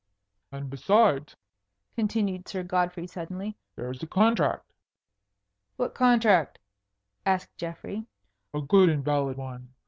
[0.51, 1.35] "And besides,"
[1.95, 4.73] continued Sir Godfrey suddenly, "there is a contract."
[5.75, 6.57] "What contract?"
[7.23, 8.07] asked Geoffrey.
[8.51, 9.75] "A good and valid one.